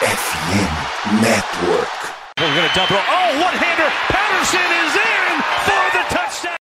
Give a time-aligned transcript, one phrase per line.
[0.00, 1.92] FM Network.
[2.38, 2.96] We're going to double.
[2.96, 3.90] Oh, one-hander.
[4.08, 6.56] Patterson is in for the touchdown.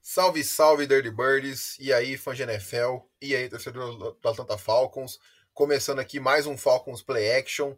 [0.00, 1.76] Salve, salve, Dirty Birds!
[1.78, 3.00] E aí, fã de NFL?
[3.20, 5.18] E aí, torcedor do Atlanta Falcons?
[5.52, 7.74] Começando aqui mais um Falcons Play Action.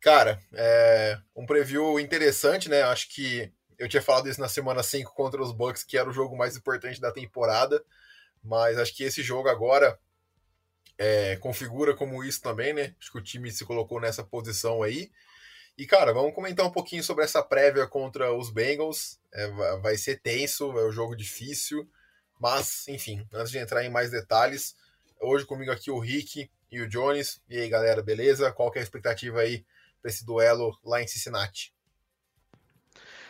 [0.00, 2.82] Cara, é um preview interessante, né?
[2.82, 6.12] Acho que eu tinha falado isso na semana 5 contra os Bucks, que era o
[6.12, 7.80] jogo mais importante da temporada.
[8.46, 9.98] Mas acho que esse jogo agora
[10.96, 12.94] é, configura como isso também, né?
[12.98, 15.10] Acho que o time se colocou nessa posição aí.
[15.76, 19.20] E, cara, vamos comentar um pouquinho sobre essa prévia contra os Bengals.
[19.34, 19.48] É,
[19.78, 21.86] vai ser tenso, é um jogo difícil.
[22.40, 24.76] Mas, enfim, antes de entrar em mais detalhes,
[25.20, 27.42] hoje comigo aqui o Rick e o Jones.
[27.48, 28.52] E aí, galera, beleza?
[28.52, 29.66] Qual que é a expectativa aí
[30.00, 31.75] para esse duelo lá em Cincinnati?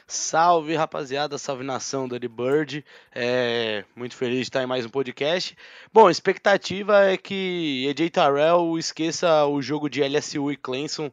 [0.08, 2.84] Salve rapaziada, salve nação do Bird.
[3.12, 5.56] É, muito feliz de estar em mais um podcast.
[5.92, 11.10] Bom, a expectativa é que EJ Tarrell esqueça o jogo de LSU e Clemson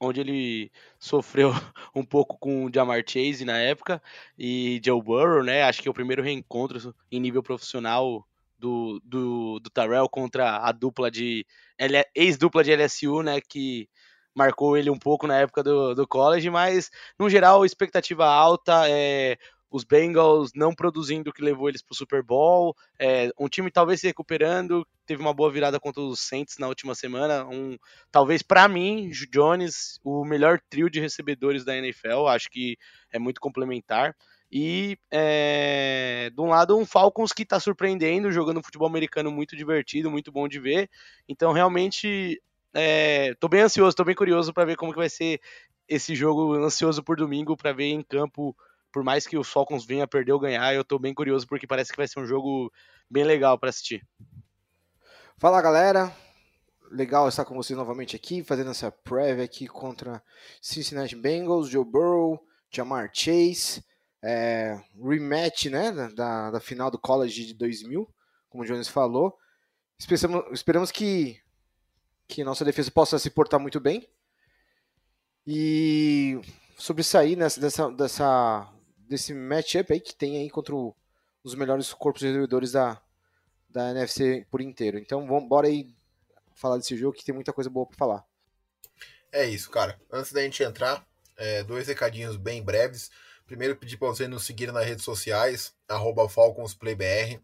[0.00, 1.50] onde ele sofreu
[1.94, 4.02] um pouco com o Jamar Chase na época
[4.36, 5.62] e Joe Burrow, né?
[5.62, 8.26] Acho que é o primeiro reencontro em nível profissional
[8.58, 11.46] do, do, do contra a dupla de
[12.14, 13.40] ex-dupla de LSU, né?
[13.40, 13.88] Que
[14.34, 19.36] marcou ele um pouco na época do, do college, mas no geral expectativa alta, é,
[19.70, 23.70] os Bengals não produzindo o que levou eles para o Super Bowl, é, um time
[23.70, 27.76] talvez se recuperando, teve uma boa virada contra os Saints na última semana, um
[28.10, 32.76] talvez para mim, Jones, o melhor trio de recebedores da NFL, acho que
[33.12, 34.14] é muito complementar.
[34.56, 40.08] E é, de um lado, um Falcons que está surpreendendo, jogando futebol americano muito divertido,
[40.08, 40.88] muito bom de ver.
[41.28, 42.40] Então, realmente,
[42.74, 45.40] é, bem ansioso, estou bem curioso para ver como que vai ser
[45.88, 48.56] esse jogo, ansioso por domingo, para ver em campo
[48.94, 51.90] por mais que o Falcons venha perder ou ganhar, eu tô bem curioso porque parece
[51.90, 52.72] que vai ser um jogo
[53.10, 54.06] bem legal para assistir.
[55.36, 56.14] Fala galera,
[56.92, 60.22] legal estar com vocês novamente aqui, fazendo essa prévia aqui contra
[60.62, 62.40] Cincinnati Bengals, Joe Burrow,
[62.72, 63.84] Jamar Chase,
[64.22, 68.08] é, rematch né, da, da final do college de 2000,
[68.48, 69.36] como o Jones falou.
[69.98, 71.40] Esperamos, esperamos que,
[72.26, 74.08] que nossa defesa possa se portar muito bem.
[75.46, 76.40] E
[76.76, 78.74] sobre sair nessa, dessa, dessa
[79.08, 83.00] desse matchup aí que tem aí contra os melhores corpos de recebedores da,
[83.68, 84.98] da NFC por inteiro.
[84.98, 85.94] Então vamos bora aí
[86.54, 88.24] falar desse jogo que tem muita coisa boa para falar.
[89.30, 90.00] É isso, cara.
[90.10, 93.10] Antes da gente entrar, é, dois recadinhos bem breves.
[93.46, 95.74] Primeiro, pedir para você nos seguir nas redes sociais,
[96.30, 97.40] FalconsPlayBR.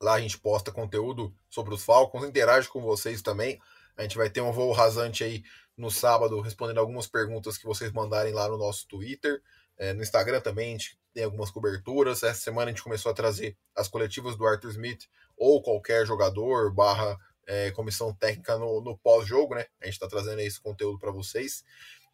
[0.00, 3.60] Lá a gente posta conteúdo sobre os Falcons, interage com vocês também.
[3.98, 5.42] A gente vai ter um voo rasante aí
[5.76, 9.42] no sábado, respondendo algumas perguntas que vocês mandarem lá no nosso Twitter.
[9.76, 12.22] É, no Instagram também a gente tem algumas coberturas.
[12.22, 16.72] Essa semana a gente começou a trazer as coletivas do Arthur Smith ou qualquer jogador
[16.72, 19.66] barra é, comissão técnica no, no pós-jogo, né?
[19.80, 21.64] A gente está trazendo esse conteúdo para vocês.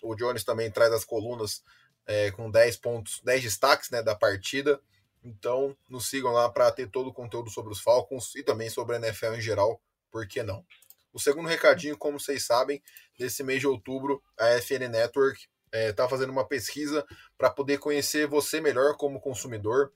[0.03, 1.63] O Jones também traz as colunas
[2.07, 4.81] é, com 10 pontos, 10 destaques né, da partida.
[5.23, 8.97] Então, nos sigam lá para ter todo o conteúdo sobre os Falcons e também sobre
[8.97, 9.81] a NFL em geral,
[10.11, 10.65] por que não?
[11.15, 12.83] O segundo recadinho, como vocês sabem,
[13.17, 17.07] nesse mês de outubro, a FN Network está é, tá fazendo uma pesquisa
[17.39, 19.93] para poder conhecer você melhor como consumidor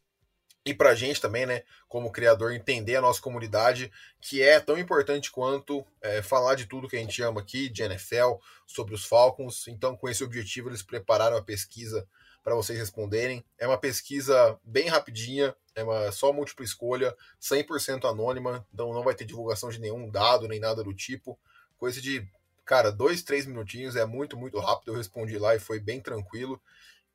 [0.64, 3.90] e para a gente também, né, como criador, entender a nossa comunidade,
[4.20, 7.82] que é tão importante quanto é, falar de tudo que a gente ama aqui, de
[7.82, 8.34] NFL,
[8.64, 9.66] sobre os Falcons.
[9.66, 12.06] Então, com esse objetivo, eles prepararam a pesquisa
[12.44, 13.44] para vocês responderem.
[13.58, 19.24] É uma pesquisa bem rapidinha, é só múltipla escolha, 100% anônima, então não vai ter
[19.24, 21.38] divulgação de nenhum dado nem nada do tipo.
[21.78, 22.28] Coisa de
[22.68, 24.92] Cara, dois, três minutinhos é muito, muito rápido.
[24.92, 26.60] Eu respondi lá e foi bem tranquilo.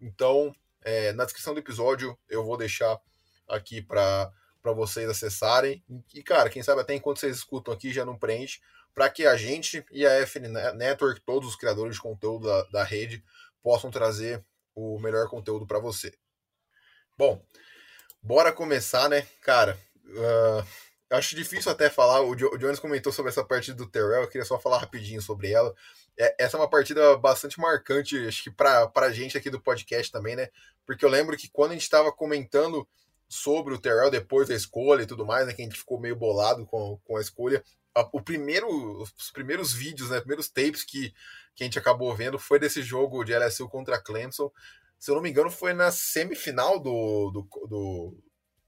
[0.02, 0.52] Então,
[0.82, 3.00] é, na descrição do episódio eu vou deixar
[3.48, 5.84] aqui para vocês acessarem.
[6.12, 8.62] E, cara, quem sabe até enquanto vocês escutam aqui já não preenche,
[8.96, 12.84] para que a gente e a FN Network, todos os criadores de conteúdo da, da
[12.84, 13.24] rede,
[13.62, 14.44] possam trazer
[14.74, 16.16] o melhor conteúdo para você.
[17.16, 17.46] Bom,
[18.24, 19.28] bora começar, né?
[19.42, 20.66] Cara, uh,
[21.10, 22.22] acho difícil até falar.
[22.22, 25.74] O, Jones comentou sobre essa partida do Terrell, eu queria só falar rapidinho sobre ela.
[26.18, 30.12] É, essa é uma partida bastante marcante, acho que para a gente aqui do podcast
[30.12, 30.48] também, né?
[30.86, 32.88] Porque eu lembro que quando a gente estava comentando
[33.28, 35.54] sobre o Terrell depois da escolha e tudo mais, né?
[35.54, 37.64] Que a gente ficou meio bolado com, com a escolha.
[37.96, 38.68] A, o primeiro,
[39.02, 40.20] os primeiros vídeos, né?
[40.20, 41.14] Primeiros tapes que,
[41.56, 44.52] que a gente acabou vendo foi desse jogo de LSU contra Clemson.
[45.04, 48.18] Se eu não me engano, foi na semifinal do, do, do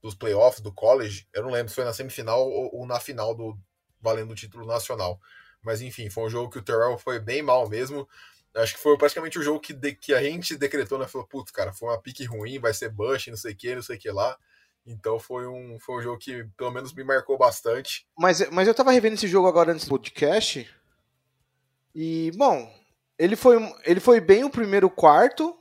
[0.01, 1.25] dos playoffs do college.
[1.33, 3.57] Eu não lembro se foi na semifinal ou, ou na final do
[4.01, 5.17] valendo o título nacional.
[5.63, 8.05] Mas enfim, foi um jogo que o Terrell foi bem mal mesmo.
[8.53, 11.07] Acho que foi praticamente o jogo que, de, que a gente decretou, né?
[11.07, 13.81] Falou, putz, cara, foi uma pique ruim, vai ser Bush, não sei o que, não
[13.81, 14.37] sei o que lá.
[14.85, 18.05] Então foi um, foi um jogo que pelo menos me marcou bastante.
[18.19, 20.69] Mas, mas eu tava revendo esse jogo agora nesse podcast.
[21.95, 22.69] E, bom,
[23.17, 23.55] ele foi,
[23.85, 25.57] ele foi bem o primeiro quarto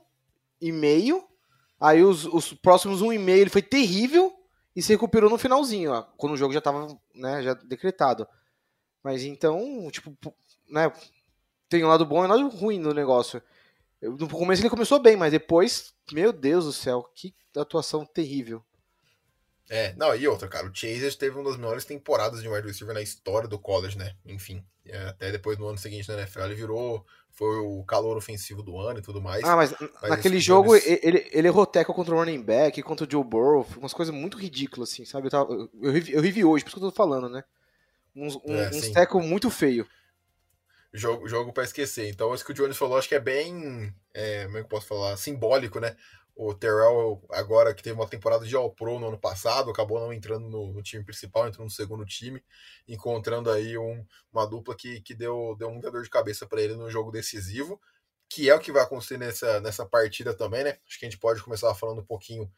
[0.61, 1.27] e meio.
[1.81, 4.33] Aí os, os próximos um e meio ele foi terrível
[4.75, 8.27] e se recuperou no finalzinho, ó, quando o jogo já tava né, já decretado.
[9.03, 10.17] Mas então, tipo,
[10.69, 10.91] né,
[11.69, 13.43] tem um lado bom e um lado ruim no negócio.
[14.01, 18.65] No começo ele começou bem, mas depois, meu Deus do céu, que atuação terrível.
[19.69, 22.95] É, não, e outra, cara, o Chase teve uma das melhores temporadas de wide receiver
[22.95, 24.15] na história do college, né?
[24.25, 28.63] Enfim, é, até depois no ano seguinte na NFL ele virou, foi o calor ofensivo
[28.63, 29.43] do ano e tudo mais.
[29.45, 31.03] Ah, mas, mas naquele jogo eles...
[31.03, 34.39] ele, ele errou tackle contra o running back, contra o Joe Burrow, umas coisas muito
[34.39, 35.27] ridículas, assim, sabe?
[35.27, 37.43] Eu, tava, eu, eu, revi, hoje, por isso que eu tô falando, né?
[38.15, 39.87] Uns, um, é, uns tackle muito feio.
[40.93, 42.09] Jogo, jogo para esquecer.
[42.09, 44.69] Então, isso que o Jones falou, acho que é bem, é, como é que eu
[44.69, 45.97] posso falar, simbólico, né?
[46.37, 50.49] O Terrell, agora que teve uma temporada de All-Pro no ano passado, acabou não entrando
[50.49, 52.43] no, no, time principal, entrou no segundo time,
[52.89, 56.75] encontrando aí um, uma dupla que, que deu, deu muita dor de cabeça para ele
[56.75, 57.81] no jogo decisivo,
[58.29, 60.79] que é o que vai acontecer nessa, nessa partida também, né?
[60.89, 62.51] Acho que a gente pode começar falando um pouquinho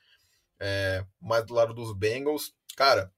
[0.58, 2.55] é, mais do lado dos Bengals.
[2.75, 3.12] Cara,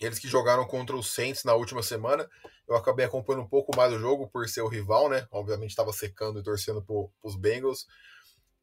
[0.00, 2.28] eles que jogaram contra os Saints na última semana,
[2.68, 5.26] eu acabei acompanhando um pouco mais o jogo por ser o rival, né?
[5.30, 7.86] Obviamente estava secando e torcendo para os Bengals.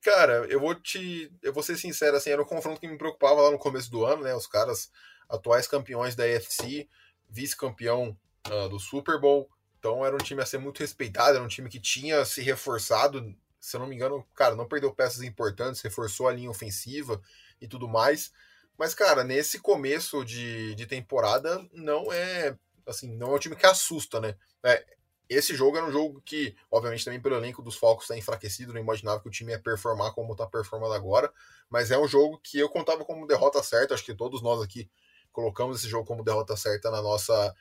[0.01, 1.31] Cara, eu vou te.
[1.41, 4.05] Eu vou ser sincero, assim, era um confronto que me preocupava lá no começo do
[4.05, 4.33] ano, né?
[4.33, 4.89] Os caras,
[5.29, 6.87] atuais campeões da AFC,
[7.29, 8.17] vice-campeão
[8.47, 9.49] uh, do Super Bowl.
[9.77, 13.35] Então era um time a ser muito respeitado, era um time que tinha se reforçado.
[13.59, 17.21] Se eu não me engano, cara, não perdeu peças importantes, reforçou a linha ofensiva
[17.61, 18.31] e tudo mais.
[18.77, 22.57] Mas, cara, nesse começo de, de temporada, não é.
[22.85, 24.35] Assim, não é um time que assusta, né?
[24.63, 24.85] É,
[25.29, 28.81] esse jogo era um jogo que, obviamente, também pelo elenco dos Falcons está enfraquecido, não
[28.81, 31.31] imaginava que o time ia performar como está performando agora,
[31.69, 34.89] mas é um jogo que eu contava como derrota certa, acho que todos nós aqui
[35.31, 37.55] colocamos esse jogo como derrota certa na nossa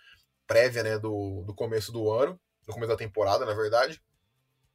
[0.46, 4.02] prévia, né, do, do começo do ano, no começo da temporada, na verdade.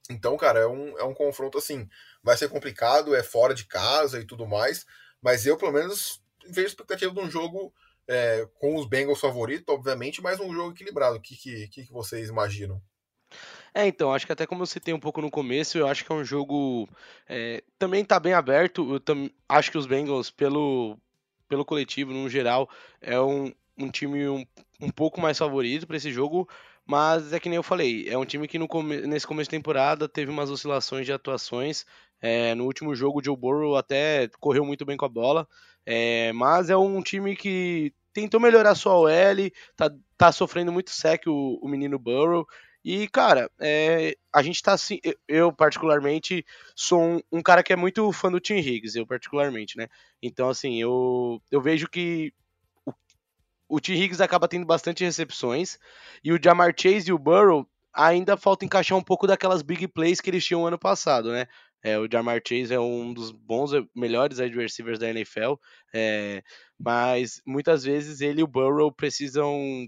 [0.10, 1.90] Então, cara, é um, é um confronto assim,
[2.22, 4.86] vai ser complicado, é fora de casa e tudo mais,
[5.20, 7.74] mas eu, pelo menos, vejo expectativa de um jogo
[8.08, 11.18] é, com os Bengals favoritos, obviamente, mas um jogo equilibrado.
[11.18, 12.82] O que, que, que vocês imaginam?
[13.74, 16.12] É, então, acho que até como eu citei um pouco no começo, eu acho que
[16.12, 16.88] é um jogo.
[17.28, 18.94] É, também tá bem aberto.
[18.94, 20.98] Eu tam, acho que os Bengals, pelo,
[21.50, 22.70] pelo coletivo, no geral,
[23.02, 24.46] é um, um time um,
[24.80, 26.48] um pouco mais favorito para esse jogo.
[26.86, 28.68] Mas é que nem eu falei, é um time que no
[29.08, 31.86] nesse começo de temporada teve umas oscilações de atuações.
[32.22, 35.48] É, no último jogo, o Joe Burrow até correu muito bem com a bola.
[35.86, 41.28] É, mas é um time que tentou melhorar sua OL, tá, tá sofrendo muito sec
[41.28, 42.48] o, o menino Burrow.
[42.86, 45.00] E, cara, é, a gente tá assim.
[45.28, 46.46] Eu, particularmente,
[46.76, 49.88] sou um, um, cara que é muito fã do Tim Higgs, eu, particularmente, né?
[50.22, 52.34] Então, assim, eu, eu vejo que
[52.86, 52.94] o,
[53.70, 55.80] o Tim Higgs acaba tendo bastante recepções
[56.24, 60.20] e o Jamar Chase e o Burrow ainda falta encaixar um pouco daquelas big plays
[60.20, 61.48] que eles tinham ano passado, né?
[61.84, 65.56] É, o Jamar Chase é um dos bons, eh, melhores receivers da NFL,
[65.94, 66.42] é,
[66.80, 69.88] mas muitas vezes ele e o Burrow precisam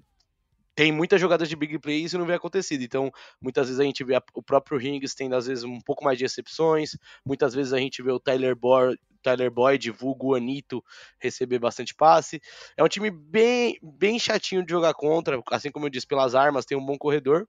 [0.76, 2.84] tem muitas jogadas de big play e isso não vem acontecido.
[2.84, 3.10] Então,
[3.42, 6.26] muitas vezes a gente vê o próprio Rings tendo, às vezes, um pouco mais de
[6.26, 6.98] recepções.
[7.26, 10.84] Muitas vezes a gente vê o Tyler, Boyd, Tyler Boyd, vulgo Anito,
[11.18, 12.42] receber bastante passe.
[12.76, 16.66] É um time bem, bem chatinho de jogar contra, assim como eu disse, pelas armas,
[16.66, 17.48] tem um bom corredor.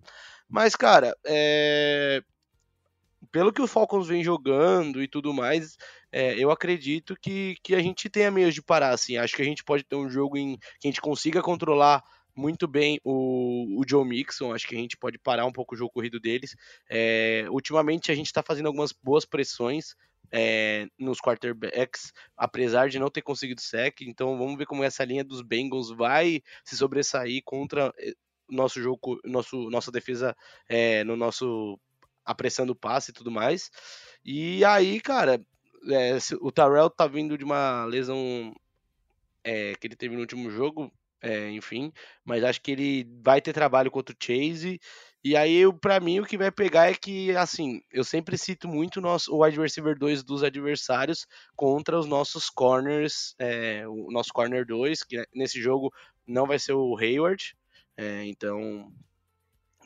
[0.48, 2.22] Mas, cara, é
[3.36, 5.76] pelo que o Falcons vem jogando e tudo mais,
[6.10, 9.18] é, eu acredito que, que a gente tenha meios de parar, assim.
[9.18, 12.02] Acho que a gente pode ter um jogo em que a gente consiga controlar
[12.34, 14.54] muito bem o, o Joe Mixon.
[14.54, 16.56] Acho que a gente pode parar um pouco o jogo corrido deles.
[16.88, 19.94] É, ultimamente a gente está fazendo algumas boas pressões
[20.32, 24.00] é, nos quarterbacks, apesar de não ter conseguido sec.
[24.00, 28.14] Então vamos ver como essa linha dos Bengals vai se sobressair contra eh,
[28.48, 30.34] nosso jogo, nosso, nossa defesa
[30.70, 31.78] é, no nosso
[32.26, 33.70] apressando o passe e tudo mais.
[34.24, 35.40] E aí, cara,
[35.90, 38.52] é, o Tarell tá vindo de uma lesão
[39.44, 40.92] é, que ele teve no último jogo,
[41.22, 41.92] é, enfim,
[42.24, 44.80] mas acho que ele vai ter trabalho contra o Chase.
[45.24, 48.98] E aí, para mim, o que vai pegar é que, assim, eu sempre cito muito
[48.98, 54.32] o, nosso, o wide receiver 2 dos adversários contra os nossos corners, é, o nosso
[54.32, 55.92] corner 2, que nesse jogo
[56.26, 57.56] não vai ser o Hayward,
[57.96, 58.92] é, então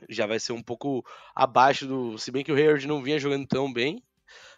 [0.08, 1.04] já vai ser um pouco
[1.34, 2.18] abaixo do.
[2.18, 4.02] Se bem que o Hayward não vinha jogando tão bem.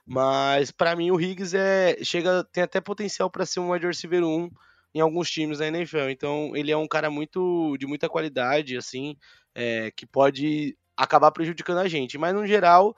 [0.04, 4.24] Mas para mim o Higgs é chega tem até potencial para ser um wide receiver
[4.24, 4.50] 1
[4.94, 6.08] em alguns times da NFL.
[6.10, 9.16] Então ele é um cara muito de muita qualidade, assim,
[9.54, 12.18] é, que pode acabar prejudicando a gente.
[12.18, 12.94] Mas no geral,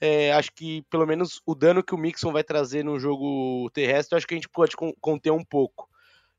[0.00, 4.16] é, acho que pelo menos o dano que o Mixon vai trazer no jogo terrestre,
[4.16, 5.88] acho que a gente pode conter um pouco.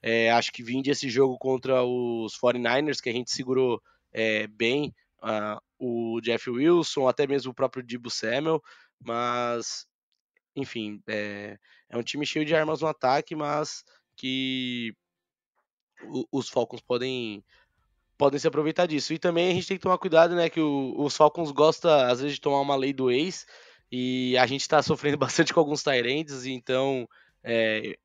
[0.01, 3.81] É, acho que vim desse jogo contra os 49ers, que a gente segurou
[4.13, 8.61] é, bem uh, o Jeff Wilson, até mesmo o próprio Dibu Samuel,
[8.99, 9.87] mas
[10.55, 11.57] enfim, é,
[11.89, 13.83] é um time cheio de armas no ataque, mas
[14.15, 14.93] que
[16.31, 17.43] os Falcons podem
[18.17, 19.13] podem se aproveitar disso.
[19.13, 22.19] E também a gente tem que tomar cuidado, né, que o, os Falcons gostam às
[22.19, 23.45] vezes de tomar uma lei do ex,
[23.91, 27.07] e a gente está sofrendo bastante com alguns Tyrants, então
[27.43, 27.97] é,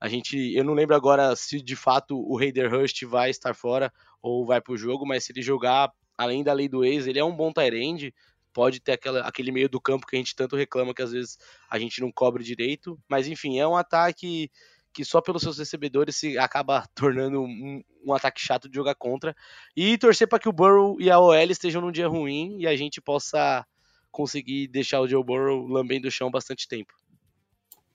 [0.00, 3.92] a gente, eu não lembro agora se de fato o Raider Hurst vai estar fora
[4.22, 7.20] ou vai para o jogo, mas se ele jogar além da lei do ex, ele
[7.20, 8.12] é um bom Tyrande,
[8.52, 11.38] pode ter aquela, aquele meio do campo que a gente tanto reclama que às vezes
[11.70, 14.50] a gente não cobre direito, mas enfim, é um ataque
[14.92, 19.36] que só pelos seus recebedores se acaba tornando um, um ataque chato de jogar contra.
[19.76, 22.74] E torcer para que o Burrow e a OL estejam num dia ruim e a
[22.74, 23.64] gente possa
[24.10, 26.92] conseguir deixar o Joe Burrow lambendo o chão bastante tempo.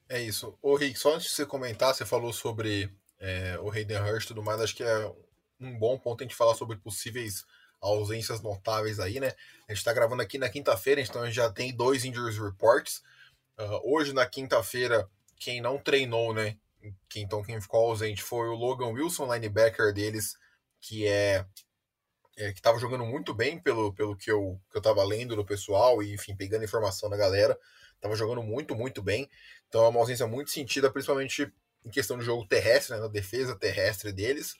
[0.08, 0.58] É isso.
[0.62, 2.90] Ô Rick, só antes de você comentar, você falou sobre
[3.20, 5.14] é, o Hayden Hurst e tudo mais, acho que é
[5.60, 7.44] um bom ponto a gente falar sobre possíveis
[7.84, 9.34] ausências notáveis aí, né?
[9.68, 13.04] A gente tá gravando aqui na quinta-feira, então a gente já tem dois injuries reports.
[13.60, 16.58] Uh, hoje, na quinta-feira, quem não treinou, né?
[17.10, 20.38] Quem, então quem ficou ausente foi o Logan Wilson, linebacker deles,
[20.82, 21.46] que é,
[22.38, 25.46] é que estava jogando muito bem pelo, pelo que eu, que eu tava lendo do
[25.46, 27.58] pessoal e, enfim, pegando informação da galera.
[28.02, 29.30] Tava jogando muito, muito bem.
[29.68, 31.52] Então é uma ausência muito sentida, principalmente
[31.86, 34.54] em questão do jogo terrestre, né, na defesa terrestre deles.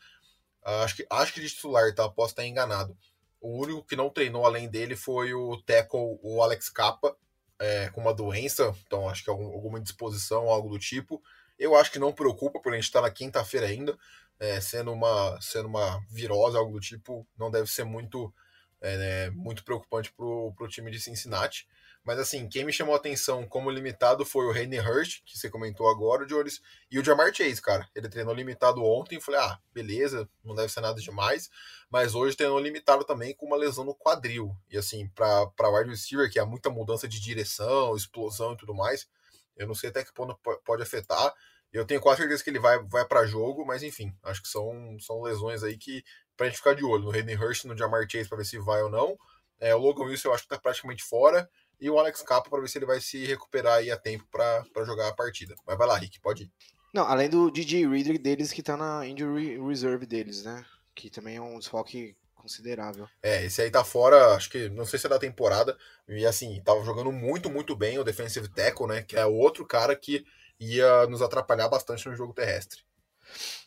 [0.66, 2.08] Uh, acho, que, acho que de titular, tá?
[2.10, 2.98] Posso estar enganado.
[3.44, 7.14] O único que não treinou além dele foi o tackle, o Alex Capa,
[7.60, 11.22] é, com uma doença, então acho que algum, alguma indisposição, algo do tipo.
[11.60, 13.98] Eu acho que não preocupa, porque a gente está na quinta-feira ainda,
[14.40, 18.34] é, sendo, uma, sendo uma virose, algo do tipo, não deve ser muito,
[18.80, 21.68] é, né, muito preocupante para o time de Cincinnati.
[22.04, 25.50] Mas assim, quem me chamou a atenção como limitado foi o Hayden Hurst, que você
[25.50, 27.88] comentou agora, Joris, e o Jamar Chase, cara.
[27.96, 31.50] Ele treinou limitado ontem, falei, ah, beleza, não deve ser nada demais.
[31.90, 34.54] Mas hoje treinou limitado também com uma lesão no quadril.
[34.70, 39.08] E assim, para wide receiver, que há muita mudança de direção, explosão e tudo mais,
[39.56, 41.34] eu não sei até que ponto pode afetar.
[41.72, 44.98] Eu tenho quase certeza que ele vai, vai para jogo, mas enfim, acho que são,
[45.00, 46.04] são lesões aí que
[46.36, 48.84] pra gente ficar de olho no Hayden Hurst, no Jamar Chase, para ver se vai
[48.84, 49.18] ou não.
[49.60, 51.50] É, o Logan Wilson eu acho que tá praticamente fora
[51.84, 54.86] e o Alex Capa para ver se ele vai se recuperar aí a tempo para
[54.86, 55.54] jogar a partida.
[55.68, 56.52] Mas vai lá, Rick, pode ir.
[56.94, 60.64] Não, além do DJ Reader deles que tá na injury reserve deles, né?
[60.96, 63.06] Que também é um desfoque considerável.
[63.22, 66.62] É, esse aí tá fora, acho que não sei se é da temporada, e assim,
[66.64, 70.26] tava jogando muito, muito bem o defensive tackle, né, que é o outro cara que
[70.60, 72.82] ia nos atrapalhar bastante no jogo terrestre.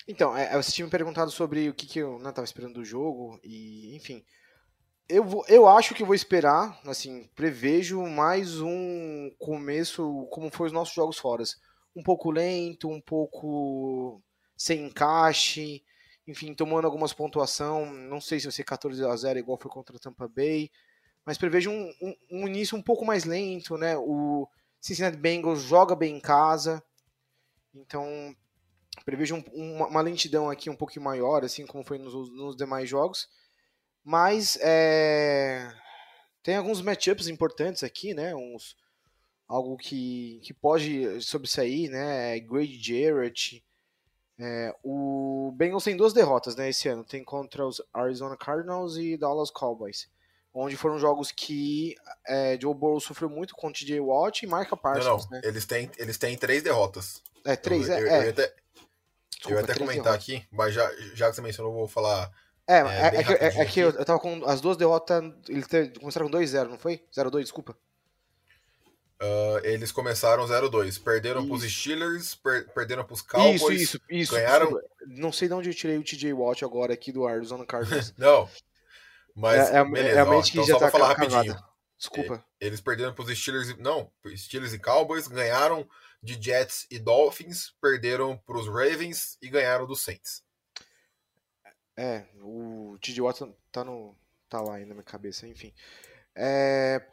[0.07, 2.85] Então, é, você tinha me perguntado sobre o que, que eu não tava esperando do
[2.85, 4.23] jogo, e enfim,
[5.09, 10.73] eu, vou, eu acho que vou esperar, assim, prevejo mais um começo como foi os
[10.73, 11.45] nossos jogos fora.
[11.95, 14.21] Um pouco lento, um pouco
[14.57, 15.83] sem encaixe,
[16.27, 17.87] enfim, tomando algumas pontuação.
[17.87, 20.71] Não sei se vai ser 14 a 0 igual foi contra o Tampa Bay,
[21.25, 23.97] mas prevejo um, um, um início um pouco mais lento, né?
[23.97, 24.49] O
[24.81, 26.83] Cincinnati Bengals joga bem em casa,
[27.75, 28.35] então
[29.05, 32.89] prevejo um, uma, uma, lentidão aqui um pouquinho maior, assim como foi nos, nos demais
[32.89, 33.29] jogos.
[34.07, 35.69] Mas é,
[36.41, 38.37] tem alguns matchups importantes aqui, né?
[38.37, 38.77] Uns,
[39.49, 42.37] algo que, que pode sobressair, né?
[42.37, 43.65] É Grady Jarrett.
[44.39, 47.03] É, o Bengals tem duas derrotas né, esse ano.
[47.03, 50.09] Tem contra os Arizona Cardinals e Dallas Cowboys.
[50.55, 51.97] Onde foram jogos que
[52.29, 55.25] é, Joe Burrow sofreu muito com o TJ Watt e Marca Parsons.
[55.25, 55.41] Não, não.
[55.41, 55.41] Né?
[55.43, 57.21] Eles, têm, eles têm três derrotas.
[57.45, 58.01] É, três, eu, é.
[58.01, 58.19] Eu, é.
[58.19, 58.55] eu ia até,
[59.31, 60.23] Desculpa, eu até comentar derrotas.
[60.23, 62.31] aqui, mas já, já que você mencionou, eu vou falar
[62.69, 65.23] é, é, é, que, é, é que eu, eu tava com as duas derrotas.
[65.49, 65.67] Eles
[65.99, 67.03] começaram com 2-0, não foi?
[67.13, 67.77] 0-2, desculpa.
[69.23, 71.03] Uh, eles começaram 0-2.
[71.03, 71.49] Perderam isso.
[71.49, 73.63] pros Steelers, per, perderam pros Cowboys.
[73.63, 74.35] Isso, isso, isso.
[74.35, 74.79] Ganharam.
[75.07, 78.13] Não sei de onde eu tirei o TJ Watt agora aqui do Arizona Cardinals.
[78.19, 78.49] não.
[79.35, 79.71] Mas.
[79.71, 81.57] É, é, beleza, realmente ó, que então já tá falar rapidinho.
[81.97, 82.45] Desculpa.
[82.61, 83.77] Eles perderam pros Steelers.
[83.79, 85.29] Não, Steelers e Cowboys.
[85.29, 85.89] Ganharam
[86.23, 87.73] de Jets e Dolphins.
[87.81, 90.43] Perderam pros Ravens e ganharam dos Saints.
[91.97, 94.15] É, o TJ Watson tá, no,
[94.49, 95.73] tá lá ainda na minha cabeça, enfim.
[96.35, 97.05] É,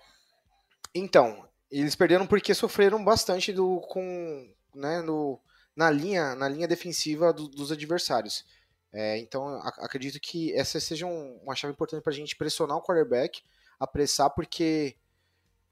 [0.93, 5.39] então, eles perderam porque sofreram bastante do, com, né, no,
[5.75, 8.45] na, linha, na linha defensiva do, dos adversários.
[8.91, 12.83] É, então, acredito que essa seja um, uma chave importante para a gente pressionar o
[12.83, 13.41] quarterback,
[13.79, 14.95] apressar, porque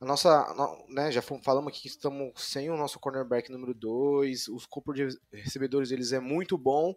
[0.01, 4.65] a nossa, né, já falamos aqui que estamos sem o nosso cornerback número 2, os
[4.65, 6.95] corpos de recebedores deles é muito bom,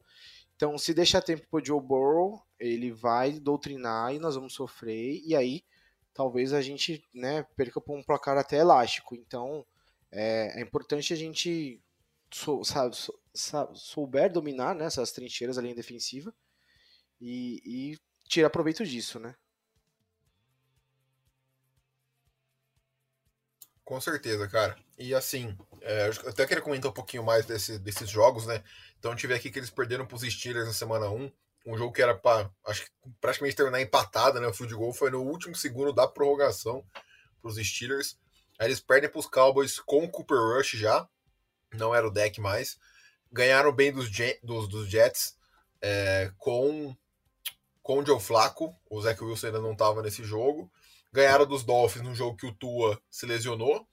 [0.57, 5.35] então, se deixar tempo pro Joe Burrow, ele vai doutrinar e nós vamos sofrer, e
[5.35, 5.65] aí
[6.13, 9.17] talvez a gente né, perca por um placar até elástico.
[9.17, 9.67] Então,
[10.13, 11.83] é, é importante a gente
[12.33, 13.19] sou, sabe, sou,
[13.75, 16.33] souber dominar né, essas trincheiras, a linha defensiva,
[17.21, 19.35] e, e tirar proveito disso, né?
[23.85, 24.77] Com certeza, cara.
[24.99, 28.63] E assim, é, eu até queria comentar um pouquinho mais desse, desses jogos, né?
[28.99, 31.31] Então vê aqui que eles perderam para os Steelers na semana 1.
[31.67, 32.85] Um jogo que era para, acho
[33.21, 34.47] praticamente terminar empatado, né?
[34.47, 36.85] O field goal foi no último segundo da prorrogação
[37.41, 38.19] para os Steelers.
[38.59, 41.07] Aí eles perdem para os Cowboys com o Cooper Rush já.
[41.73, 42.79] Não era o deck mais
[43.35, 44.09] ganharam bem dos,
[44.43, 45.37] dos, dos Jets
[45.83, 46.97] é, com,
[47.83, 48.73] com o Joe Flacco.
[48.89, 50.71] O Zach Wilson ainda não estava nesse jogo.
[51.15, 53.87] Ganharam dos Dolphins no jogo que o Tua se lesionou.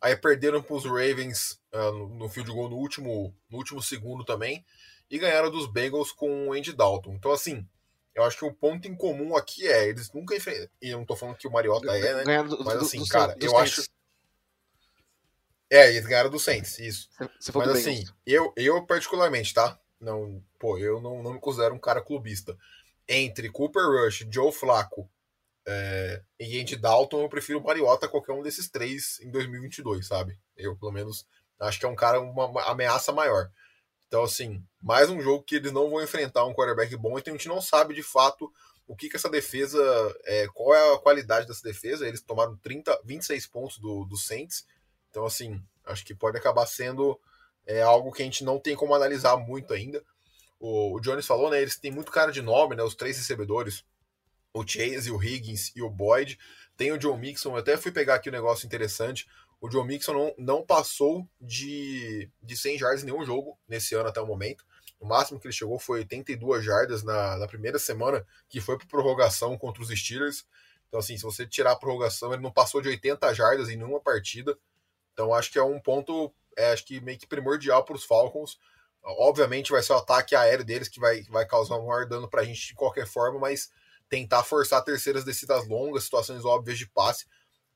[0.00, 4.24] Aí perderam para os Ravens uh, no, no field goal no último, no último segundo
[4.24, 4.64] também.
[5.10, 7.14] E ganharam dos Bengals com o Andy Dalton.
[7.14, 7.66] Então, assim,
[8.14, 10.68] eu acho que o ponto em comum aqui é, eles nunca enfrentaram.
[10.80, 12.24] E eu não tô falando que o Mariota é, né?
[12.24, 13.82] Ganhando Mas assim, do, cara, do, eu acho.
[15.68, 17.08] É, eles ganharam do Saints, isso.
[17.40, 19.80] Você Mas assim, eu, eu particularmente, tá?
[20.00, 22.56] Não, pô, eu não, não me considero um cara clubista.
[23.08, 25.10] Entre Cooper Rush, Joe Flacco
[25.66, 30.38] é, e Andy Dalton, eu prefiro o Mariota qualquer um desses três em 2022, sabe?
[30.56, 31.26] Eu, pelo menos,
[31.60, 33.50] acho que é um cara, uma, uma ameaça maior.
[34.08, 37.36] Então, assim, mais um jogo que eles não vão enfrentar um quarterback bom, então a
[37.36, 38.52] gente não sabe de fato
[38.86, 39.80] o que, que essa defesa,
[40.24, 42.06] é, qual é a qualidade dessa defesa.
[42.06, 44.66] Eles tomaram 30, 26 pontos do, do Saints
[45.12, 47.20] então, assim, acho que pode acabar sendo
[47.66, 50.02] é, algo que a gente não tem como analisar muito ainda.
[50.58, 51.60] O, o Jones falou, né?
[51.60, 52.82] Eles têm muito cara de nome, né?
[52.82, 53.84] Os três recebedores,
[54.52, 56.38] o Chase, o Higgins e o Boyd.
[56.76, 59.28] Tem o John Mixon, eu até fui pegar aqui um negócio interessante.
[59.60, 64.08] O John Mixon não, não passou de, de 100 jardas em nenhum jogo nesse ano
[64.08, 64.64] até o momento.
[64.98, 68.86] O máximo que ele chegou foi 82 jardas na, na primeira semana, que foi para
[68.86, 70.44] prorrogação contra os Steelers.
[70.88, 74.00] Então, assim, se você tirar a prorrogação, ele não passou de 80 jardas em nenhuma
[74.00, 74.56] partida.
[75.12, 78.58] Então acho que é um ponto, é, acho que meio que primordial para os Falcons.
[79.02, 82.42] Obviamente vai ser o ataque aéreo deles que vai, vai causar um maior dano para
[82.42, 83.70] a gente de qualquer forma, mas
[84.12, 87.24] tentar forçar terceiras descidas longas, situações óbvias de passe,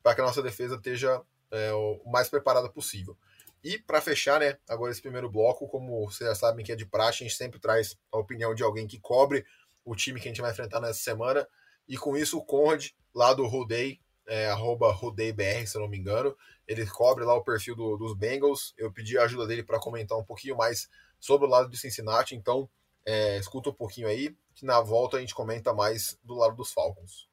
[0.03, 3.17] para que a nossa defesa esteja é, o mais preparada possível.
[3.65, 6.85] E para fechar, né, agora esse primeiro bloco, como vocês já sabem que é de
[6.85, 9.47] praxe, a gente sempre traz a opinião de alguém que cobre
[9.83, 11.49] o time que a gente vai enfrentar nessa semana.
[11.89, 14.95] E com isso, o Conrad, lá do Rodei, é, arroba
[15.67, 16.37] se eu não me engano,
[16.69, 18.75] ele cobre lá o perfil do, dos Bengals.
[18.77, 20.87] Eu pedi a ajuda dele para comentar um pouquinho mais
[21.19, 22.69] sobre o lado de Cincinnati, então
[23.07, 26.73] é, escuta um pouquinho aí, que na volta a gente comenta mais do lado dos
[26.73, 27.27] Falcons.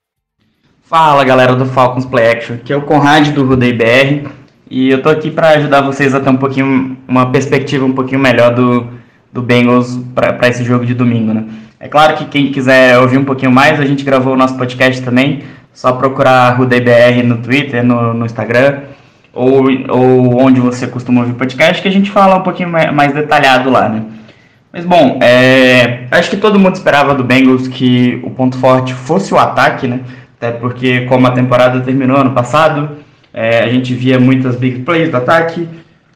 [0.82, 4.30] Fala galera do Falcons Play Action, aqui é o Conrad do Rudei BR
[4.70, 8.20] e eu tô aqui para ajudar vocês a ter um pouquinho, uma perspectiva um pouquinho
[8.20, 8.90] melhor do,
[9.32, 11.48] do Bengals para esse jogo de domingo, né?
[11.80, 15.02] É claro que quem quiser ouvir um pouquinho mais, a gente gravou o nosso podcast
[15.02, 18.84] também, só procurar Rudei BR no Twitter, no, no Instagram
[19.34, 23.70] ou, ou onde você costuma ouvir podcast, que a gente fala um pouquinho mais detalhado
[23.70, 24.06] lá, né?
[24.74, 29.32] Mas bom, é, acho que todo mundo esperava do Bengals que o ponto forte fosse
[29.32, 30.00] o ataque, né?
[30.36, 32.90] Até porque como a temporada terminou ano passado,
[33.32, 35.70] é, a gente via muitas big plays do ataque,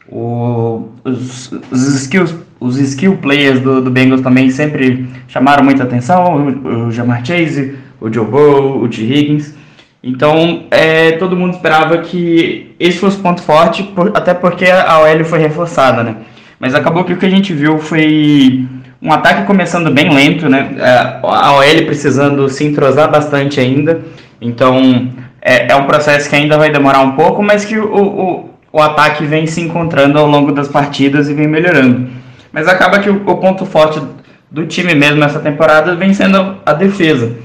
[0.10, 6.36] o, os, os, skills, os skill players do, do Bengals também sempre chamaram muita atenção,
[6.36, 9.04] o, o Jamar Chase, o Joe Burrow, o T.
[9.04, 9.54] Higgins.
[10.02, 15.00] Então, é, todo mundo esperava que esse fosse o ponto forte, por, até porque a
[15.02, 16.16] OL foi reforçada, né?
[16.60, 18.66] Mas acabou que o que a gente viu foi
[19.02, 20.76] um ataque começando bem lento, né?
[20.80, 24.02] É, a OL precisando se entrosar bastante ainda.
[24.42, 25.10] Então,
[25.42, 28.82] é, é, um processo que ainda vai demorar um pouco, mas que o, o, o
[28.82, 32.10] ataque vem se encontrando ao longo das partidas e vem melhorando.
[32.52, 34.02] Mas acaba que o, o ponto forte
[34.50, 37.36] do time mesmo nessa temporada vem sendo a defesa.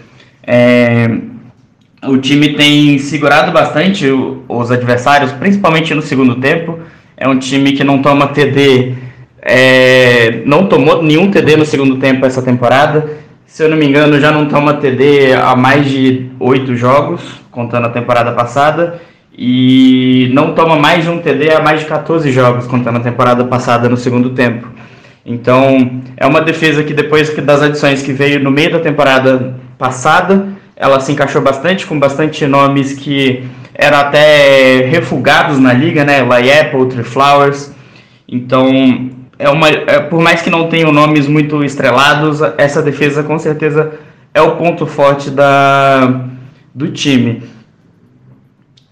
[0.44, 1.10] É,
[2.04, 4.06] o time tem segurado bastante
[4.48, 6.78] os adversários, principalmente no segundo tempo.
[7.22, 8.94] É um time que não toma TD,
[9.40, 13.12] é, não tomou nenhum TD no segundo tempo essa temporada.
[13.46, 17.86] Se eu não me engano, já não toma TD há mais de oito jogos, contando
[17.86, 19.00] a temporada passada.
[19.38, 23.44] E não toma mais de um TD há mais de 14 jogos, contando a temporada
[23.44, 24.66] passada no segundo tempo.
[25.24, 30.48] Então, é uma defesa que depois das adições que veio no meio da temporada passada,
[30.74, 36.22] ela se encaixou bastante, com bastante nomes que eram até refugados na liga, né?
[36.22, 37.72] Lai Apple, Tree Flowers.
[38.28, 43.38] Então, é uma, é, por mais que não tenham nomes muito estrelados, essa defesa com
[43.38, 43.92] certeza
[44.34, 46.22] é o ponto forte da,
[46.74, 47.42] do time.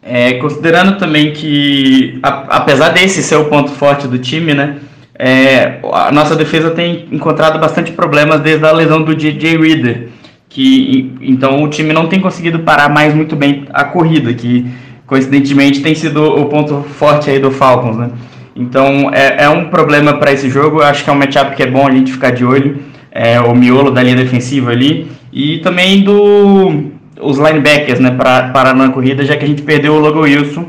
[0.03, 4.79] É, considerando também que, a, apesar desse ser o ponto forte do time, né?
[5.23, 10.09] É, a nossa defesa tem encontrado bastante problemas desde a lesão do DJ Reader
[10.50, 14.66] que então o time não tem conseguido parar mais muito bem a corrida, que
[15.06, 18.10] coincidentemente tem sido o ponto forte aí do Falcons, né?
[18.54, 20.82] Então é, é um problema para esse jogo.
[20.82, 22.78] Acho que é um matchup que é bom a gente ficar de olho.
[23.12, 25.08] É, o miolo da linha defensiva ali.
[25.32, 29.94] E também do os linebackers, né, para parar na corrida, já que a gente perdeu
[29.94, 30.66] o Logan Wilson,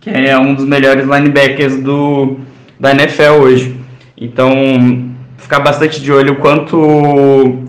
[0.00, 2.38] que é um dos melhores linebackers do,
[2.78, 3.76] da NFL hoje.
[4.16, 5.13] Então,
[5.44, 6.78] ficar bastante de olho quanto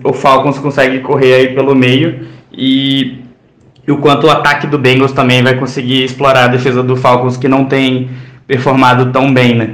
[0.01, 3.17] o Falcons consegue correr aí pelo meio e,
[3.85, 7.35] e o quanto o ataque do Bengals também vai conseguir explorar a defesa do Falcons,
[7.35, 8.09] que não tem
[8.47, 9.71] performado tão bem, né?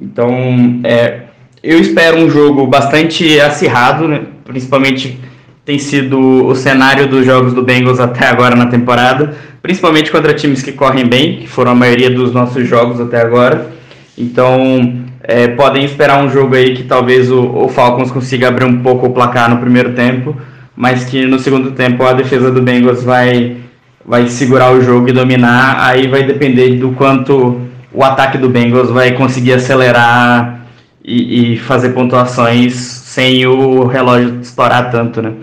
[0.00, 1.22] Então, é,
[1.60, 4.22] eu espero um jogo bastante acirrado, né?
[4.44, 5.18] principalmente
[5.64, 10.62] tem sido o cenário dos jogos do Bengals até agora na temporada, principalmente contra times
[10.62, 13.72] que correm bem, que foram a maioria dos nossos jogos até agora.
[14.16, 18.82] Então, é, podem esperar um jogo aí que talvez o, o, Falcons consiga abrir um
[18.82, 20.36] pouco o placar no primeiro tempo,
[20.74, 23.58] mas que no segundo tempo a defesa do Bengals vai,
[24.04, 25.88] vai segurar o jogo e dominar.
[25.88, 27.60] Aí vai depender do quanto
[27.92, 30.66] o ataque do Bengals vai conseguir acelerar
[31.04, 35.34] e, e fazer pontuações sem o relógio estourar tanto, né?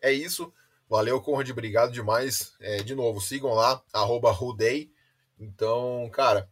[0.00, 0.52] É isso.
[0.88, 2.54] Valeu, Conrad, obrigado demais.
[2.60, 4.36] É, de novo, sigam lá, arroba.
[5.38, 6.48] Então, cara,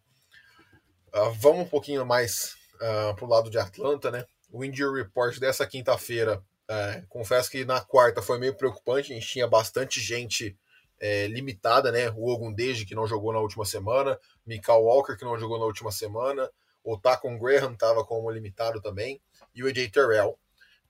[1.15, 4.25] uh, vamos um pouquinho mais uh, pro lado de Atlanta, né?
[4.51, 9.29] O Injury Report dessa quinta-feira, uh, confesso que na quarta foi meio preocupante, a gente
[9.29, 10.57] tinha bastante gente
[11.01, 12.11] é, limitada, né?
[12.11, 15.93] O Ogundeji, que não jogou na última semana, Mikael Walker, que não jogou na última
[15.93, 16.51] semana,
[16.83, 19.21] o Tacon Graham estava como limitado também,
[19.55, 20.39] e o AJ Terrell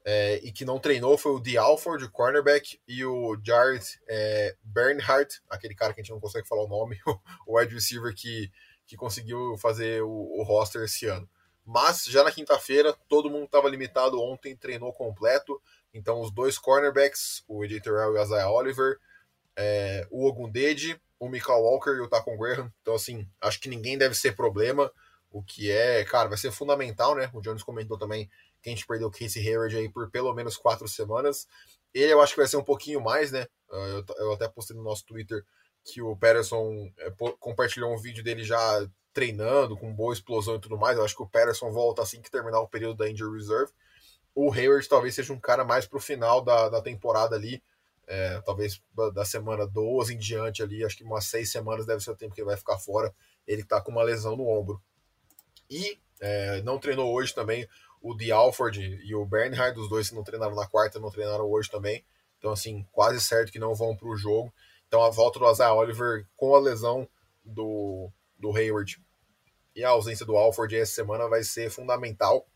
[0.05, 1.59] é, e que não treinou foi o D.
[1.59, 3.85] Alford, o cornerback, e o Jared
[4.63, 6.99] Bernhardt, aquele cara que a gente não consegue falar o nome,
[7.47, 8.51] o wide receiver que,
[8.89, 11.29] que conseguiu fazer o, o roster esse ano.
[11.65, 15.61] Mas já na quinta-feira, todo mundo estava limitado ontem, treinou completo.
[15.93, 18.99] Então, os dois cornerbacks, o Terrell e o Isaiah Oliver,
[19.55, 22.73] é, o Ogundede, o Michael Walker e o Tacon Graham.
[22.81, 24.91] Então, assim, acho que ninguém deve ser problema.
[25.31, 27.31] O que é, cara, vai ser fundamental, né?
[27.35, 28.31] O Jones comentou também
[28.63, 31.47] que a gente perdeu o Casey Hayward aí por pelo menos quatro semanas.
[31.93, 33.47] Ele eu acho que vai ser um pouquinho mais, né?
[33.71, 35.45] Ah, eu, eu até postei no nosso Twitter
[35.89, 40.77] que o Patterson é, compartilhou um vídeo dele já treinando, com boa explosão e tudo
[40.77, 40.97] mais.
[40.97, 43.73] Eu acho que o Patterson volta assim que terminar o período da Injury Reserve.
[44.35, 47.63] O Hayward talvez seja um cara mais pro final da, da temporada ali.
[48.07, 48.81] É, talvez
[49.13, 52.35] da semana 12 em diante ali, acho que umas seis semanas deve ser o tempo
[52.35, 53.13] que ele vai ficar fora.
[53.47, 54.81] Ele tá com uma lesão no ombro.
[55.69, 57.67] E é, não treinou hoje também
[58.01, 61.45] o de Alford e o Bernhard, os dois que não treinaram na quarta, não treinaram
[61.51, 62.05] hoje também.
[62.39, 64.53] Então, assim, quase certo que não vão para o jogo.
[64.89, 67.07] Então, a volta do Isaiah Oliver com a lesão
[67.45, 69.01] do, do Hayward
[69.77, 72.49] e a ausência do Alford essa semana vai ser fundamental.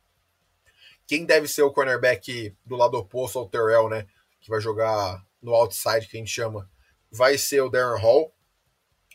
[1.07, 4.07] Quem deve ser o cornerback do lado oposto ao Terrell, né?
[4.41, 6.71] Que vai jogar no outside, que a gente chama,
[7.11, 8.35] vai ser o Darren Hall.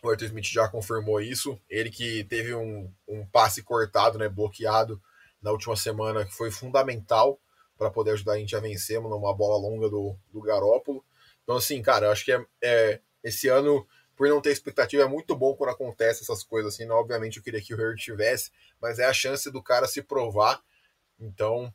[0.03, 1.59] O Arthur Smith já confirmou isso.
[1.69, 4.29] Ele que teve um, um passe cortado, né?
[4.29, 5.01] Bloqueado
[5.41, 7.39] na última semana, que foi fundamental
[7.77, 11.03] para poder ajudar a gente a vencer numa bola longa do, do Garópolo.
[11.43, 15.07] Então, assim, cara, eu acho que é, é, esse ano, por não ter expectativa, é
[15.07, 16.85] muito bom quando acontece essas coisas assim.
[16.85, 20.01] Não, obviamente, eu queria que o Hurd tivesse, mas é a chance do cara se
[20.01, 20.61] provar.
[21.19, 21.73] Então,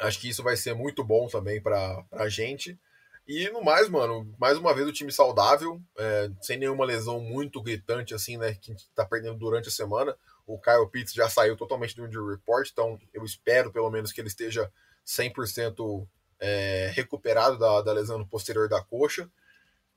[0.00, 2.78] acho que isso vai ser muito bom também para a gente.
[3.26, 7.60] E no mais, mano, mais uma vez o time saudável, é, sem nenhuma lesão muito
[7.60, 8.54] gritante, assim, né?
[8.54, 10.16] Que tá perdendo durante a semana.
[10.46, 14.20] O Kyle Pitts já saiu totalmente do injury report, então eu espero pelo menos que
[14.20, 14.70] ele esteja
[15.04, 16.06] 100%
[16.38, 19.28] é, recuperado da, da lesão posterior da coxa.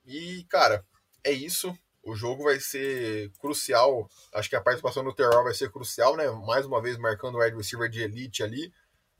[0.05, 0.85] E, cara,
[1.23, 1.77] é isso.
[2.03, 4.09] O jogo vai ser crucial.
[4.33, 6.29] Acho que a participação do Terrell vai ser crucial, né?
[6.29, 8.73] Mais uma vez marcando o wide receiver de elite ali.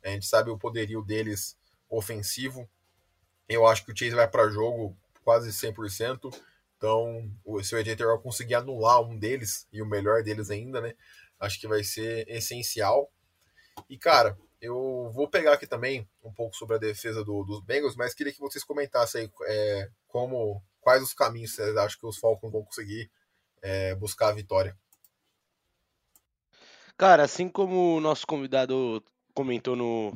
[0.04, 1.58] A gente sabe o poderio deles
[1.90, 2.70] ofensivo.
[3.48, 6.34] Eu acho que o Chase vai para jogo quase 100%.
[6.78, 7.30] Então,
[7.62, 10.94] se o AJ Terrell conseguir anular um deles, e o melhor deles ainda, né?
[11.40, 13.12] Acho que vai ser essencial.
[13.90, 17.96] E, cara, eu vou pegar aqui também um pouco sobre a defesa do, dos Bengals,
[17.96, 22.18] mas queria que vocês comentassem aí é, como, quais os caminhos vocês acham que os
[22.18, 23.10] Falcons vão conseguir
[23.62, 24.78] é, buscar a vitória.
[26.98, 29.02] Cara, assim como o nosso convidado
[29.34, 30.12] comentou no,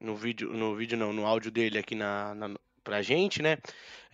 [0.00, 2.48] no vídeo, no vídeo não, no áudio dele aqui na, na,
[2.88, 3.58] pra gente, né?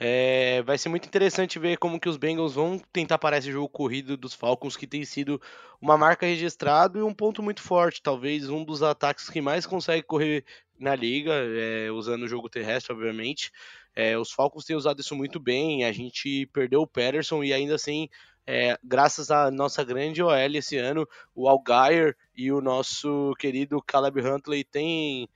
[0.00, 3.68] É, vai ser muito interessante ver como que os Bengals vão tentar parar esse jogo
[3.68, 5.40] corrido dos Falcons, que tem sido
[5.80, 8.02] uma marca registrada e um ponto muito forte.
[8.02, 10.44] Talvez um dos ataques que mais consegue correr
[10.76, 13.52] na liga, é, usando o jogo terrestre, obviamente.
[13.94, 15.84] É, os Falcons têm usado isso muito bem.
[15.84, 18.08] A gente perdeu o Patterson e ainda assim,
[18.44, 24.20] é, graças à nossa grande OL esse ano, o Algier e o nosso querido Caleb
[24.20, 25.28] Huntley têm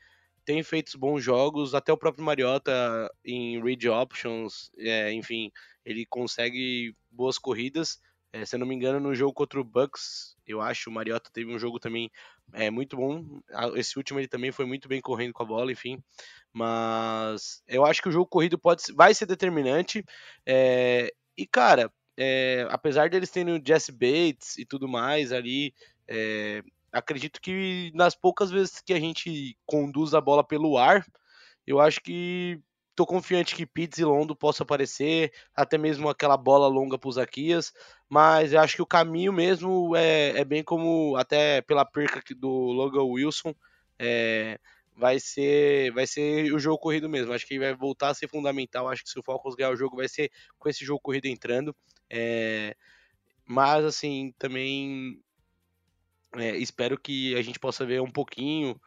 [0.48, 2.72] tem feito bons jogos, até o próprio Mariota
[3.22, 5.52] em read options, é, enfim,
[5.84, 8.00] ele consegue boas corridas.
[8.32, 11.28] É, se eu não me engano, no jogo contra o Bucks, eu acho, o Mariota
[11.30, 12.10] teve um jogo também
[12.54, 13.42] é, muito bom.
[13.76, 16.02] Esse último ele também foi muito bem correndo com a bola, enfim.
[16.50, 20.02] Mas eu acho que o jogo corrido pode, vai ser determinante.
[20.46, 25.74] É, e, cara, é, apesar deles terem o Jesse Bates e tudo mais ali,
[26.08, 31.04] é, acredito que nas poucas vezes que a gente conduz a bola pelo ar,
[31.66, 32.60] eu acho que
[32.94, 37.12] tô confiante que Pitts e Londo possam aparecer, até mesmo aquela bola longa para o
[37.12, 37.72] Zaquias,
[38.08, 42.48] mas eu acho que o caminho mesmo é, é bem como, até pela perca do
[42.48, 43.54] Logan Wilson,
[43.98, 44.58] é,
[44.96, 47.32] vai ser vai ser o jogo corrido mesmo.
[47.32, 48.88] Acho que vai voltar a ser fundamental.
[48.88, 51.74] Acho que se o Falcons ganhar o jogo, vai ser com esse jogo corrido entrando.
[52.10, 52.74] É,
[53.46, 55.20] mas, assim, também
[56.36, 58.80] é, espero que a gente possa ver um pouquinho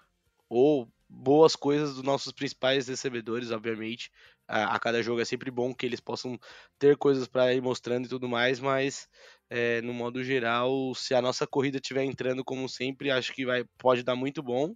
[0.49, 4.11] ou boas coisas dos nossos principais recebedores, obviamente.
[4.47, 6.39] A, a cada jogo é sempre bom que eles possam
[6.79, 9.07] ter coisas para ir mostrando e tudo mais, mas
[9.49, 13.65] é, no modo geral, se a nossa corrida estiver entrando como sempre, acho que vai,
[13.77, 14.75] pode dar muito bom.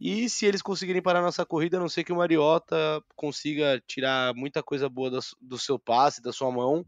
[0.00, 3.80] E se eles conseguirem parar a nossa corrida, a não sei que o Mariota consiga
[3.86, 6.84] tirar muita coisa boa do, do seu passe, da sua mão,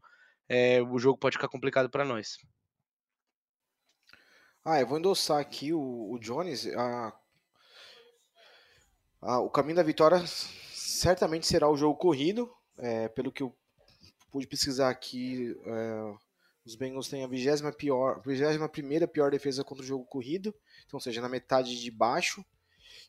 [0.48, 2.38] é, o jogo pode ficar complicado para nós.
[4.68, 6.66] Ah, eu vou endossar aqui o, o Jones.
[6.74, 7.16] A,
[9.22, 12.52] a, o caminho da vitória certamente será o jogo corrido.
[12.76, 13.56] É, pelo que eu
[14.28, 16.14] pude pesquisar aqui, é,
[16.64, 20.52] os Bengals têm a 21 pior, 21 pior defesa contra o jogo corrido,
[20.84, 22.44] então, ou seja, na metade de baixo.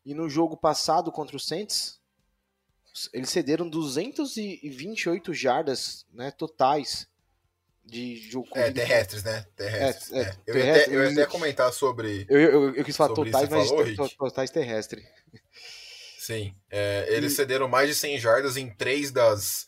[0.05, 1.99] E no jogo passado contra o Saints,
[3.11, 7.09] eles cederam 228 jardas né, totais
[7.87, 9.45] de jogo É, terrestres, né?
[9.55, 10.11] Terrestres.
[10.11, 10.37] É, é, é.
[10.45, 12.25] Eu, terrestre, ia até, eu ia até comentar sobre.
[12.29, 15.05] Eu, eu, eu quis falar totais, mas falou, totais terrestre.
[16.19, 16.53] Sim.
[16.69, 17.35] É, eles e...
[17.35, 19.65] cederam mais de 100 jardas em três das,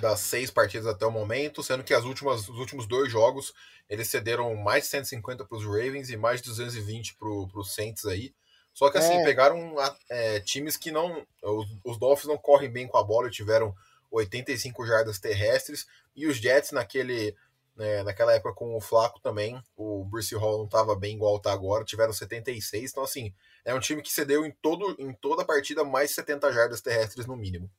[0.00, 3.54] das seis partidas até o momento, sendo que as últimas, os últimos dois jogos
[3.88, 8.04] eles cederam mais de 150 para os Ravens e mais de 220 para os Saints
[8.04, 8.34] aí.
[8.74, 9.24] Só que assim, é.
[9.24, 9.74] pegaram
[10.10, 11.26] é, times que não.
[11.42, 13.74] Os, os Dolphins não correm bem com a bola, tiveram
[14.10, 17.36] 85 jardas terrestres, e os Jets naquele,
[17.76, 21.52] né, naquela época com o Flaco também, o Bruce Hall não estava bem igual está
[21.52, 23.32] agora, tiveram 76, então assim,
[23.64, 27.26] é um time que cedeu em, todo, em toda a partida mais 70 jardas terrestres
[27.26, 27.70] no mínimo.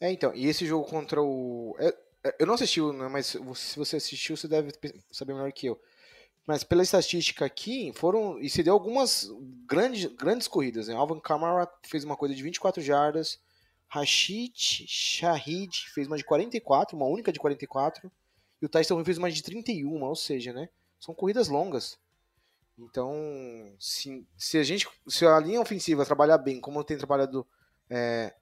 [0.00, 1.76] É, então, e esse jogo contra o...
[1.78, 4.72] É, é, eu não assisti, né, mas se você assistiu, você deve
[5.10, 5.80] saber melhor que eu.
[6.46, 8.40] Mas pela estatística aqui, foram.
[8.40, 9.30] E se deu algumas
[9.66, 10.88] grandes, grandes corridas.
[10.88, 10.94] Né?
[10.94, 13.38] Alvin Kamara fez uma coisa de 24 jardas.
[13.90, 14.54] Rashid
[14.86, 18.10] Shahid fez uma de 44, uma única de 44,
[18.62, 20.68] e o Tyson Hill fez uma de 31, ou seja, né?
[21.00, 21.98] São corridas longas.
[22.78, 23.12] Então,
[23.80, 27.44] se, se a gente, se a linha ofensiva trabalhar bem, como tem trabalhado
[27.90, 28.32] é,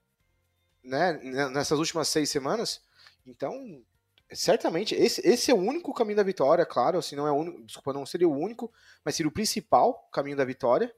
[0.84, 1.14] né,
[1.48, 2.82] nessas últimas seis semanas,
[3.26, 3.82] então
[4.30, 7.94] certamente esse, esse é o único caminho da vitória, claro, assim não é único, desculpa,
[7.94, 8.70] não seria o único,
[9.02, 10.94] mas seria o principal caminho da vitória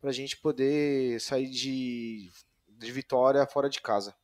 [0.00, 2.30] para a gente poder sair de
[2.84, 4.14] de vitória fora de casa.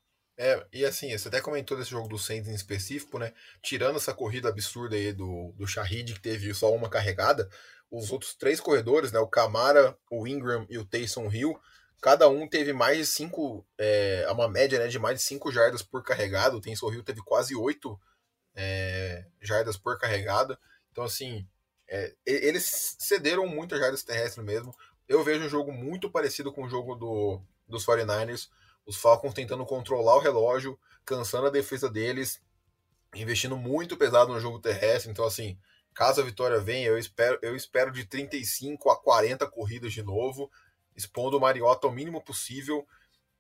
[0.40, 3.33] É, e assim, você até comentou desse jogo do Saints em específico, né?
[3.61, 7.51] Tirando essa corrida absurda aí do, do Shahid, que teve só uma carregada,
[7.90, 9.18] os outros três corredores, né?
[9.18, 11.59] O Camara, o Ingram e o Taysom Hill,
[12.01, 15.83] cada um teve mais de cinco, é, uma média né, de mais de cinco jardas
[15.83, 16.57] por carregado.
[16.59, 17.99] O Taysom Hill teve quase oito
[18.55, 20.57] é, jardas por carregada.
[20.92, 21.49] Então, assim,
[21.88, 24.73] é, eles cederam muitas jardas terrestres mesmo.
[25.09, 28.48] Eu vejo um jogo muito parecido com o jogo do, dos 49ers,
[28.87, 32.40] os Falcons tentando controlar o relógio, cansando a defesa deles,
[33.14, 35.11] investindo muito pesado no jogo terrestre.
[35.11, 35.59] Então, assim,
[35.94, 40.50] caso a vitória venha, eu espero, eu espero de 35 a 40 corridas de novo,
[40.96, 42.87] expondo o Mariota ao mínimo possível.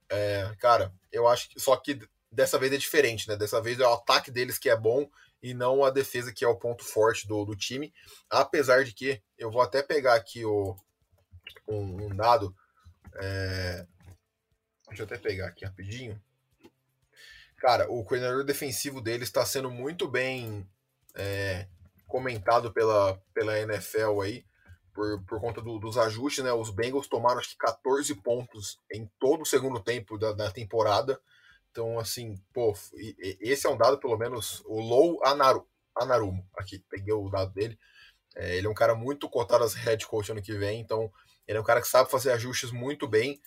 [0.08, 1.60] É, cara, eu acho que.
[1.60, 1.98] Só que
[2.30, 3.36] dessa vez é diferente, né?
[3.36, 5.08] Dessa vez é o ataque deles que é bom
[5.42, 7.92] e não a defesa que é o ponto forte do, do time.
[8.28, 10.76] Apesar de que eu vou até pegar aqui o,
[11.66, 12.54] um, um dado.
[13.16, 13.86] É,
[14.88, 16.20] Deixa eu até pegar aqui rapidinho.
[17.58, 20.68] Cara, o coordenador defensivo dele está sendo muito bem
[21.14, 21.66] é,
[22.06, 24.44] comentado pela, pela NFL aí,
[24.94, 26.52] por, por conta do, dos ajustes, né?
[26.52, 31.20] Os Bengals tomaram acho que 14 pontos em todo o segundo tempo da, da temporada.
[31.70, 32.74] Então, assim, pô,
[33.40, 37.78] esse é um dado, pelo menos, o Low Anaru, Anarumo, aqui, peguei o dado dele.
[38.34, 41.12] É, ele é um cara muito cotado as head coach ano que vem, então
[41.46, 43.40] ele é um cara que sabe fazer ajustes muito bem.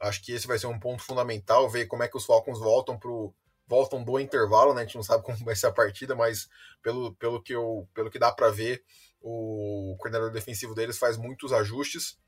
[0.00, 2.98] Acho que esse vai ser um ponto fundamental, ver como é que os Falcons voltam
[2.98, 3.34] pro
[3.66, 4.82] voltam do intervalo, né?
[4.82, 6.48] A gente não sabe como vai ser a partida, mas
[6.82, 8.84] pelo, pelo que eu pelo que dá para ver,
[9.20, 12.18] o coordenador defensivo deles faz muitos ajustes.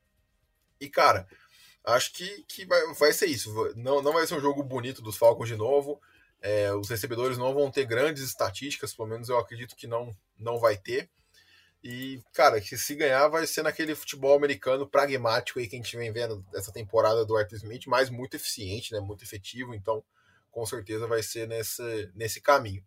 [0.80, 1.26] E cara,
[1.85, 3.52] acho que, que vai, vai ser isso.
[3.76, 6.00] Não, não vai ser um jogo bonito dos Falcons de novo.
[6.40, 10.59] É, os recebedores não vão ter grandes estatísticas, pelo menos eu acredito que não, não
[10.59, 11.11] vai ter.
[11.87, 15.94] E, cara, que se ganhar vai ser naquele futebol americano pragmático aí que a gente
[15.99, 19.01] vem vendo essa temporada do Arthur Smith, mas muito eficiente, né?
[19.01, 20.03] Muito efetivo, então
[20.51, 22.83] com certeza vai ser nesse, nesse caminho.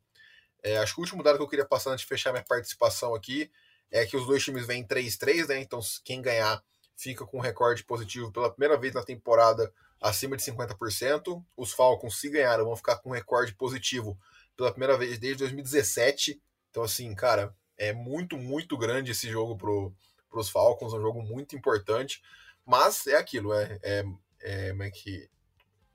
[0.64, 3.14] É, acho que o último dado que eu queria passar antes de fechar minha participação
[3.14, 3.52] aqui
[3.92, 5.60] é que os dois times vêm 3-3, né?
[5.60, 6.64] Então quem ganhar
[6.96, 11.46] fica com um recorde positivo pela primeira vez na temporada acima de 50%.
[11.56, 14.18] Os Falcons, se ganharam, vão ficar com um recorde positivo
[14.56, 16.42] pela primeira vez desde 2017.
[16.72, 21.22] Então, assim, cara, é muito, muito grande esse jogo para os Falcons, é um jogo
[21.22, 22.22] muito importante,
[22.66, 24.04] mas é aquilo, é, é,
[24.42, 25.30] é, é que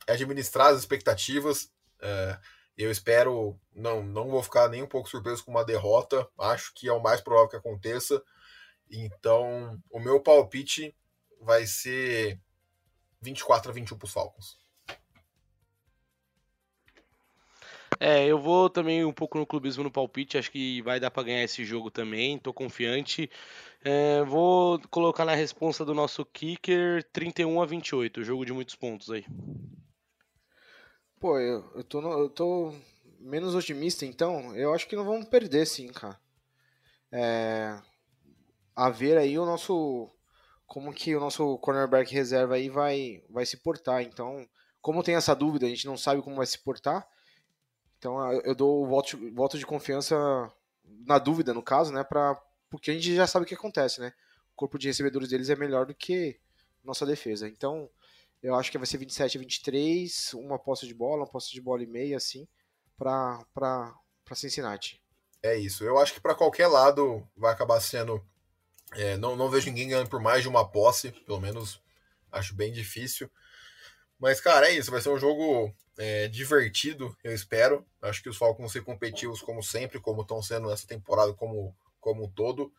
[0.07, 1.71] é administrar as expectativas.
[2.01, 2.39] É,
[2.77, 6.89] eu espero, não, não vou ficar nem um pouco surpreso com uma derrota, acho que
[6.89, 8.23] é o mais provável que aconteça.
[8.91, 10.95] Então, o meu palpite
[11.41, 12.41] vai ser
[13.21, 14.62] 24 a 21 para os Falcons.
[18.05, 21.23] É, eu vou também um pouco no clubismo no palpite, acho que vai dar para
[21.23, 23.31] ganhar esse jogo também, tô confiante.
[23.85, 29.09] É, vou colocar na resposta do nosso kicker 31 a 28, jogo de muitos pontos
[29.09, 29.25] aí.
[31.21, 32.75] Pô, eu, eu, tô, no, eu tô
[33.21, 36.19] menos otimista, então eu acho que não vamos perder sim, cara.
[37.13, 37.79] É,
[38.75, 40.11] a ver aí o nosso
[40.67, 44.03] como que o nosso cornerback reserva aí vai vai se portar.
[44.03, 44.45] Então,
[44.81, 47.07] como tem essa dúvida, a gente não sabe como vai se portar.
[48.03, 50.17] Então eu dou o voto, voto de confiança
[51.07, 52.03] na dúvida, no caso, né?
[52.03, 52.35] Pra,
[52.69, 54.13] porque a gente já sabe o que acontece, né?
[54.53, 56.37] O corpo de recebedores deles é melhor do que
[56.83, 57.47] nossa defesa.
[57.47, 57.89] Então
[58.43, 61.61] eu acho que vai ser 27 a 23, uma posse de bola, uma posse de
[61.61, 62.49] bola e meia, assim,
[62.99, 63.95] para
[64.35, 65.01] Cincinnati.
[65.41, 65.85] É isso.
[65.85, 68.21] Eu acho que para qualquer lado vai acabar sendo.
[68.95, 71.81] É, não, não vejo ninguém ganhando por mais de uma posse, pelo menos
[72.33, 73.31] acho bem difícil.
[74.23, 74.89] Mas, cara, é isso.
[74.89, 77.85] Vai ser um jogo é, divertido, eu espero.
[78.01, 81.77] Acho que os Falcons vão ser competitivos como sempre, como estão sendo nessa temporada como,
[81.99, 82.73] como um todo.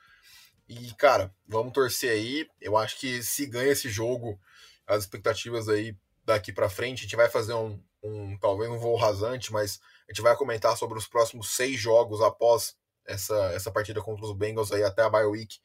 [0.69, 2.47] E, cara, vamos torcer aí.
[2.61, 4.39] Eu acho que se ganha esse jogo,
[4.87, 8.95] as expectativas aí daqui para frente, a gente vai fazer um, um, talvez um voo
[8.95, 14.01] rasante, mas a gente vai comentar sobre os próximos seis jogos após essa, essa partida
[14.01, 15.59] contra os Bengals aí até a bye week.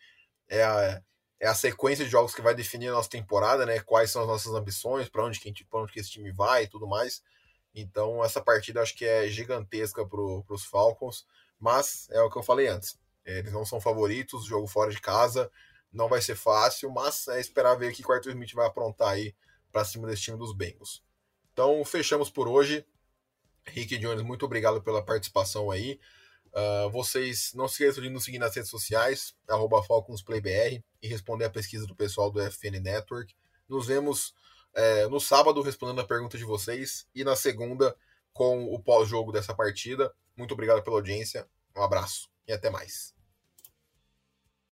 [0.48, 1.00] É a,
[1.40, 3.80] é a sequência de jogos que vai definir a nossa temporada, né?
[3.80, 6.86] Quais são as nossas ambições, para onde, que onde que esse time vai e tudo
[6.86, 7.22] mais.
[7.74, 11.26] Então, essa partida acho que é gigantesca para os Falcons,
[11.60, 12.98] mas é o que eu falei antes.
[13.24, 15.50] Eles não são favoritos, jogo fora de casa,
[15.92, 19.10] não vai ser fácil, mas é esperar ver o que o Arthur Smith vai aprontar
[19.10, 19.34] aí
[19.70, 21.04] para cima desse time dos Bengals.
[21.52, 22.84] Então, fechamos por hoje.
[23.66, 26.00] Rick Jones, muito obrigado pela participação aí.
[26.52, 29.34] Uh, vocês não se esqueçam de nos seguir nas redes sociais,
[29.86, 33.34] FalconsPlayBR, e responder a pesquisa do pessoal do FN Network.
[33.68, 34.34] Nos vemos
[34.74, 37.96] é, no sábado respondendo a pergunta de vocês e na segunda
[38.32, 40.14] com o pós-jogo dessa partida.
[40.36, 43.17] Muito obrigado pela audiência, um abraço e até mais.